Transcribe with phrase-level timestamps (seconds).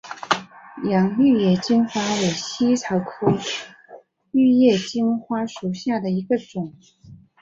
[0.89, 3.27] 洋玉叶金花为茜草科
[4.31, 6.73] 玉叶金花属下的一个种。